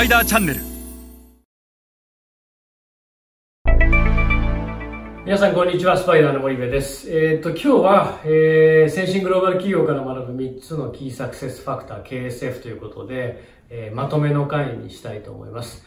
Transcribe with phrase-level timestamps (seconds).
[0.00, 0.60] パイダーチャンネル。
[5.26, 5.94] 皆さんこんにちは。
[5.94, 7.14] スパイダーの森部です。
[7.14, 15.84] えっ、と今日は、えー、先進グローバル企業から学ぶ3つのキーサクセスファクター KSF ということで、えー、まとめの回にしたいと思います。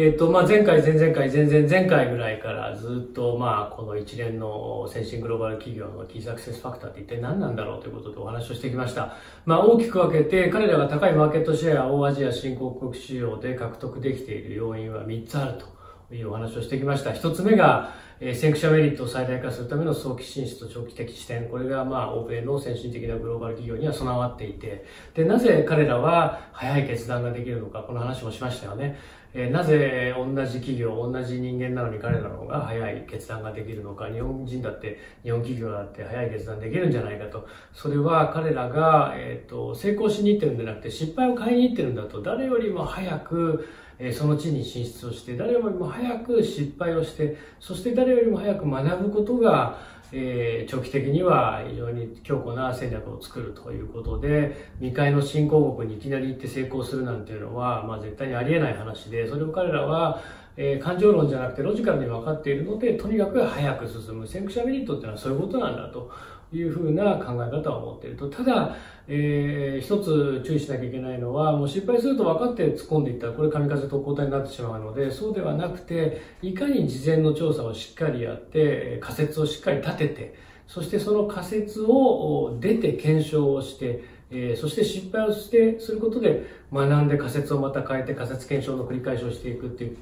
[0.00, 9.16] えっ、と、まあ、前回、前々回、前々前回ぐらいからずっと、まあ、この一連の先進グローバル企業のキーサクセスファクターって一体何なんだろうということでお話をしてきました。
[9.44, 15.66] まあ、大きく分けて、彼らが高いマーケットシェアをアジア新興国市場で獲得できている要因は3つあると
[16.14, 17.10] いうお話をしてきました。
[17.10, 24.84] 1つ目が、えー、先駆者メリットを最大化するための早期進出と長期的視点、これがまあ欧米の先進的なグローバル企業には備わっていて、
[25.14, 28.98] で、なぜ彼らは早い決断ができるのか、この話もしましたよね。
[29.34, 37.46] えー、なぜ同じ企業、同じ人間なのに彼らの方が早い決断ができるのか、日本人だって、日本企業だって早い決断できるんじゃないかと。
[37.74, 43.68] それは彼らが、えっ、ー、と、成功しに行ってるんじゃなくて、失敗を買いに行ってるんだと、誰よりも早く、
[43.98, 49.78] えその地に進出をして、誰よりも早く失敗をして、そして誰よりも早く学ぶことが、
[50.12, 60.22] え、長期的には非常に強固な戦略を作るということで、未開の新興国にいきなり行って成功するなんていうのは、まあ絶対にありえない話で、それを彼らは、
[60.56, 64.26] え、感情論じゃなくてロジカルに分かっているので、とにかく早く進む。
[64.26, 66.10] 先駆者メリットっていうのはそういうことなんだと
[66.52, 68.28] いうふうな考え方を持っていると。
[68.30, 80.34] ただ、えー、一つ注意しなきゃいけないのは、もう失敗すると分かって突っ込んでいったら、これ神風特攻隊になってしまうので、そうではなくて、いかに事前の調査をしっかりやって、仮説をしっかり立てて、
[80.66, 89.96] そしてその仮説を出て検証をして、えー、そして失敗をして、することで学んで仮説をまた変えて仮説検証の繰り返しをしていくっていう、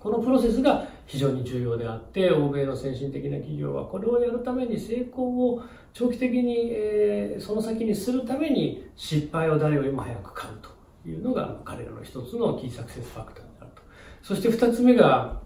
[0.00, 10.70] このプロセスが非常に重要であって、欧米の先進的な企業はこれをやるために成功を長期的に、えー、その先にするために失敗を誰よりも早く買うと
[11.08, 13.82] いうのが彼らの一つのキーサクセスファクターになると。
[14.22, 15.40] そして二つ目が、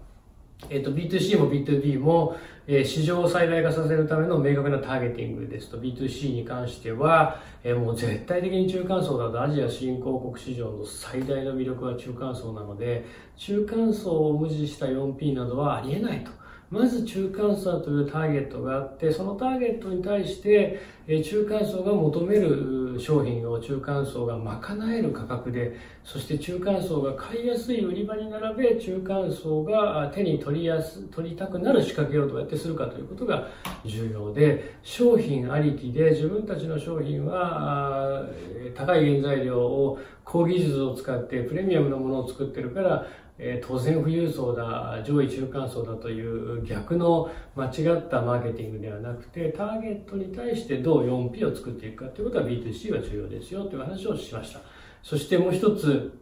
[0.69, 13.05] えっ、と、B2C も B2B も、えー、市場を最大化させるための明確なターゲティングですと、B2C に関しては、えー、もう絶対的に中間層だとアジア新興国市場の最大の魅力は中間層なので、
[13.35, 16.42] 中間層を無視した 4P などはありえないと。
[16.73, 20.81] まず中間層というターゲットがあって、そのターゲットに対して、
[21.23, 33.49] 中間層が求める商品を中間層が賄える価格で、そして中間層が買いやすい売り場に並べ、中間層が手に取りやす、取りたくなる仕掛けをどうやってするかということが
[33.85, 38.25] 重要で、商品ありきで自分たちの商品は
[38.73, 43.05] 高い原材料を高技術を使ってプレミアムのものを作ってるから、
[43.39, 54.59] え、当然富裕層だ、上位中間層だという逆の間違ったマーケティングではなくて、ターゲットに対してどう 4P を作っていくかということは B2C は重要ですよという話をしました。
[55.01, 56.17] そしてもう一つ、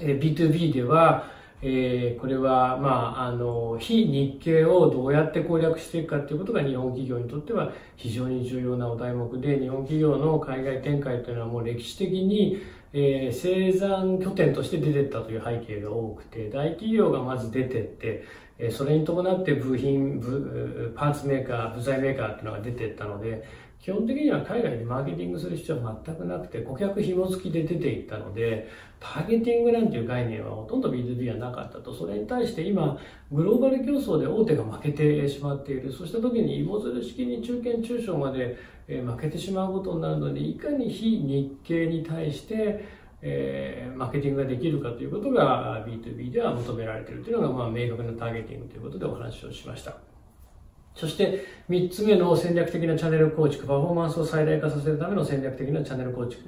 [0.00, 1.24] え、B2B では、
[1.64, 12.60] えー、これは、まあ、あの、非日系をどうやって攻略していくかということが日本企業にとっては非常に重要なお題目で、日本企業の海外展開というのはもう歴史的に
[12.94, 18.24] えー、生産拠点として出てったという背景が多くて、大企業がまず出てって、
[18.58, 23.44] えー、それに伴って部品、部、パーツメーカー、部材メーカーっていうのが出てったので、
[23.82, 28.68] 基本的には海外でマーケティングする必要は全くなくて、顧客紐付きで出ていったので、
[29.00, 31.92] ターゲティングなんていう概念はほとんど B2B はなかったと。
[31.92, 32.96] それに対して今、
[33.32, 35.92] グローバル競争で大手が負けてしまっている。
[35.92, 38.56] そうした時に芋づる式に中堅中小まで
[38.86, 50.11] 負けてしまうことになるので、いかに非日系に対して、えー、マーケティングができるかということが B2B では求められているというのが、まあ、明確なターゲティングということでお話をしました。
[50.94, 56.42] そして3つ目の戦略的なチャンネル構築、パフォーマンスを最大化させるための戦略的なチャンネル構築。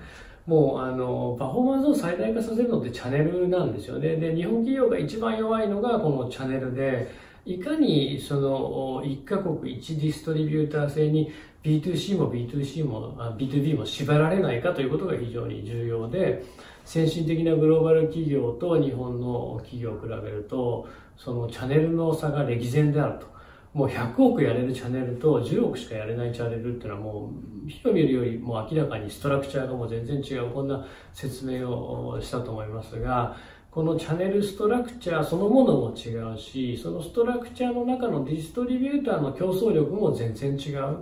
[0.47, 4.16] もう、あの、パフォーマンスを最大化させるのってチャンネルなんですよね。
[4.16, 7.10] で、日本企業が一番弱いのがこのチャンネルで、
[7.47, 11.31] いかにその1カ国1ディストリビューター制に
[11.62, 16.44] B2C も B2C も B2B も縛られないかということが非常に重要で、
[16.85, 20.87] 先進的なグローバル企業と日本の企業を比べると、
[21.17, 23.33] そのチャンネルの差が歴然であると。
[23.75, 27.32] もう100億やれるチャンネルと10億しかやれないチャンネルっていうのはも
[27.67, 33.37] う、人見るよりも明らかにストラクチャーがもう全然違う、こんな説明をしたと思いますが、
[33.73, 40.99] このチャンネルストラクチャーそのものも違うし、そのストラクチャーの中のディストリビューターの競争力も全然違う。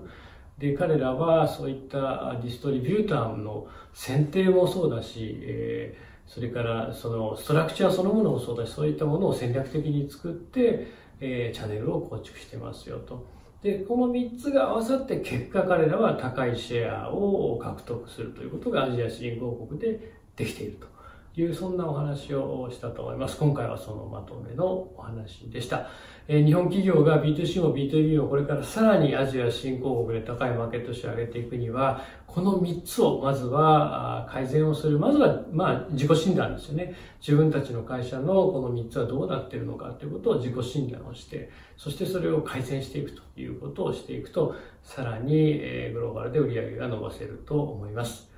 [0.57, 13.26] で、彼らはそういったディストリビューターの選定もそうだし、えー、それからそのストラクチャーそのものもそうだし、そういったものを戦略的に作って、えー、チャンネルを構築してますよと。
[13.62, 20.93] で、この3つが合わさって結果彼らは高いシェアを獲得するということがアジア新興国でできていると。
[21.40, 23.38] いうそんなお話をしたと思います。
[23.38, 25.88] 今回はそのまとめのお話でした。
[26.29, 34.99] え日本企業が B2C も B2B もこれからさらにアジア新興国で高いマーケットシェアを上げていくには、この3つをまずは改善をする。
[34.99, 36.94] まずは、まあ、自己診断ですよね。
[37.20, 45.58] 自分たちの会社のこの3つはどうなっているのかということを自己診断をして、そしてそれを改善していくということをしていくと、さらに
[45.93, 48.31] グローバルで売り上げが伸ばせると思います。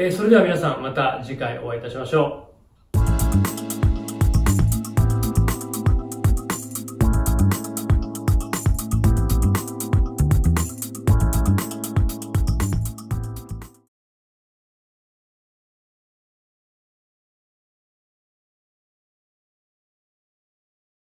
[0.00, 2.47] えそれでは皆さんまた次回お会いいたしましょう。